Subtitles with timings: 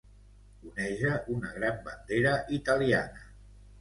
[0.69, 3.29] oneja una gran bandera italiana